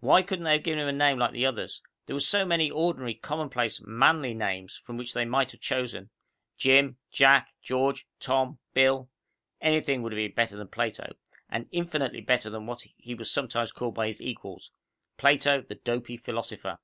Why 0.00 0.20
couldn't 0.20 0.44
they 0.44 0.52
have 0.52 0.64
given 0.64 0.80
him 0.80 0.88
a 0.88 0.92
name 0.92 1.16
like 1.18 1.32
the 1.32 1.46
others? 1.46 1.80
There 2.04 2.12
were 2.14 2.20
so 2.20 2.44
many 2.44 2.70
ordinary, 2.70 3.14
commonplace, 3.14 3.80
manly 3.82 4.34
names 4.34 4.76
from 4.76 4.98
which 4.98 5.14
they 5.14 5.24
might 5.24 5.50
have 5.52 5.62
chosen. 5.62 6.10
Jim, 6.58 6.98
Jack, 7.10 7.54
George, 7.62 8.06
Tom, 8.20 8.58
Bill 8.74 9.08
anything 9.62 10.02
would 10.02 10.12
have 10.12 10.18
been 10.18 10.32
better 10.34 10.58
than 10.58 10.68
Plato. 10.68 11.14
And 11.48 11.70
infinitely 11.72 12.20
better 12.20 12.50
than 12.50 12.66
what 12.66 12.82
he 12.98 13.14
was 13.14 13.30
sometimes 13.30 13.72
called 13.72 13.94
by 13.94 14.08
his 14.08 14.20
equals 14.20 14.70
"Plato, 15.16 15.62
the 15.62 15.76
dopy 15.76 16.18
philosopher." 16.20 16.78